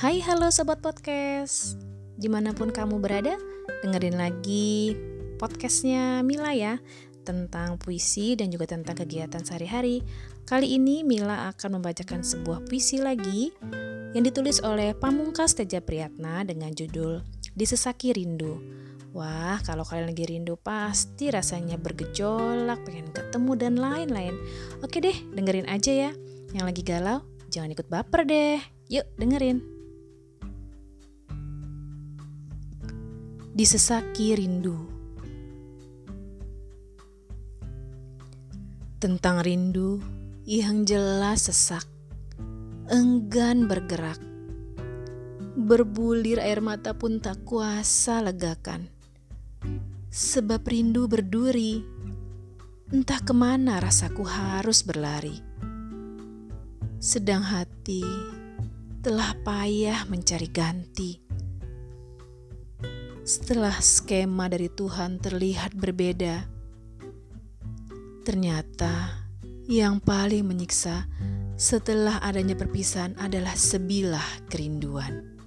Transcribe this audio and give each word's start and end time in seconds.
halo 0.00 0.48
Sobat 0.48 0.80
Podcast 0.80 1.76
Di 2.16 2.32
mana 2.32 2.56
pun 2.56 2.72
kamu 2.72 3.04
berada, 3.04 3.36
dengerin 3.84 4.16
lagi 4.16 4.96
podcastnya 5.36 6.24
Mila 6.24 6.56
ya 6.56 6.80
Tentang 7.20 7.76
puisi 7.76 8.32
dan 8.32 8.48
juga 8.48 8.64
tentang 8.64 8.96
kegiatan 8.96 9.44
sehari-hari 9.44 10.00
Kali 10.48 10.80
ini 10.80 11.04
Mila 11.04 11.52
akan 11.52 11.76
membacakan 11.76 12.24
sebuah 12.24 12.64
puisi 12.64 12.96
lagi 12.96 13.52
Yang 14.16 14.32
ditulis 14.32 14.58
oleh 14.64 14.96
Pamungkas 14.96 15.52
Teja 15.52 15.84
Priyatna 15.84 16.48
dengan 16.48 16.72
judul 16.72 17.20
Disesaki 17.52 18.16
Rindu 18.16 18.56
Wah, 19.12 19.60
kalau 19.68 19.84
kalian 19.84 20.16
lagi 20.16 20.22
rindu 20.22 20.54
pasti 20.54 21.34
rasanya 21.34 21.74
bergejolak, 21.82 22.86
pengen 22.86 23.10
ketemu 23.10 23.52
dan 23.58 23.74
lain-lain. 23.74 24.38
Oke 24.86 25.02
deh, 25.02 25.18
dengerin 25.34 25.66
aja 25.66 25.90
ya. 25.90 26.10
Yang 26.54 26.64
lagi 26.70 26.82
galau, 26.86 27.18
jangan 27.50 27.74
ikut 27.74 27.90
baper 27.90 28.22
deh. 28.22 28.62
Yuk, 28.86 29.02
dengerin. 29.18 29.79
Disesaki 33.60 34.32
rindu. 34.40 34.72
Tentang 38.96 39.44
rindu 39.44 40.00
yang 40.48 40.88
jelas 40.88 41.44
sesak, 41.44 41.84
enggan 42.88 43.68
bergerak. 43.68 44.16
Berbulir 45.60 46.40
air 46.40 46.64
mata 46.64 46.96
pun 46.96 47.20
tak 47.20 47.44
kuasa 47.44 48.24
legakan. 48.24 48.88
Sebab 50.08 50.64
rindu 50.64 51.04
berduri, 51.04 51.84
entah 52.96 53.20
ke 53.20 53.36
mana 53.36 53.76
rasaku 53.76 54.24
harus 54.24 54.80
berlari. 54.80 55.36
Sedang 56.96 57.44
hati 57.44 58.00
telah 59.04 59.36
payah 59.44 60.08
mencari 60.08 60.48
ganti 60.48 61.29
setelah 63.30 63.78
skema 63.78 64.50
dari 64.50 64.66
Tuhan 64.66 65.22
terlihat 65.22 65.78
berbeda, 65.78 66.50
ternyata 68.26 69.22
yang 69.70 70.02
paling 70.02 70.42
menyiksa 70.42 71.06
setelah 71.54 72.18
adanya 72.26 72.58
perpisahan 72.58 73.14
adalah 73.22 73.54
sebilah 73.54 74.50
kerinduan. 74.50 75.38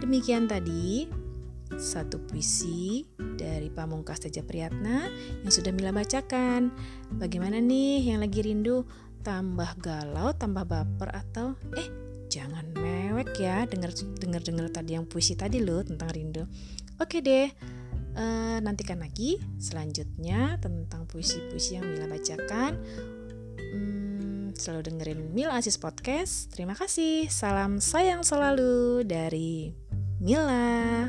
Demikian 0.00 0.48
tadi 0.48 1.04
satu 1.76 2.16
puisi 2.24 3.04
dari 3.36 3.68
Pamungkas 3.68 4.24
Teja 4.24 4.40
Priyatna 4.40 5.04
yang 5.44 5.52
sudah 5.52 5.68
Mila 5.68 5.92
bacakan. 5.92 6.72
Bagaimana 7.20 7.60
nih 7.60 8.08
yang 8.08 8.24
lagi 8.24 8.40
rindu? 8.40 8.88
Tambah 9.20 9.76
galau, 9.76 10.32
tambah 10.32 10.64
baper 10.64 11.12
atau 11.12 11.52
eh 11.76 12.09
jangan 12.30 12.70
mewek 12.78 13.34
ya 13.42 13.66
dengar 13.66 13.90
dengar 14.22 14.40
dengar 14.40 14.70
tadi 14.70 14.94
yang 14.94 15.04
puisi 15.04 15.34
tadi 15.34 15.58
loh 15.58 15.82
tentang 15.82 16.14
rindu 16.14 16.46
oke 17.02 17.18
deh 17.18 17.50
uh, 18.16 18.58
nantikan 18.62 19.02
lagi 19.02 19.38
selanjutnya 19.58 20.58
tentang 20.62 21.06
puisi-puisi 21.06 21.78
yang 21.78 21.86
Mila 21.86 22.06
bacakan. 22.10 22.72
Hmm, 23.70 24.56
selalu 24.56 24.80
dengerin 24.90 25.20
Mila 25.34 25.58
Asis 25.58 25.78
Podcast. 25.78 26.50
Terima 26.50 26.74
kasih. 26.74 27.30
Salam 27.30 27.78
sayang 27.78 28.26
selalu 28.26 29.06
dari 29.06 29.74
Mila 30.18 31.06